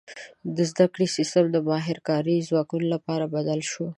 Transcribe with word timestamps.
•د 0.55 0.57
زده 0.71 0.85
کړې 0.93 1.07
سیستم 1.17 1.45
د 1.51 1.57
ماهر 1.67 1.97
کاري 2.07 2.35
ځواک 2.49 2.69
لپاره 2.93 3.25
بدل 3.35 3.59
شو. 3.71 3.85